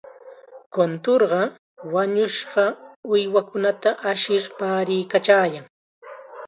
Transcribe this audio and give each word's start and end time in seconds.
Kunturqa 0.73 1.41
wañushqa 1.93 2.63
uywakunata 3.13 3.89
ashir 4.11 4.43
paariykachaykan. 4.57 5.65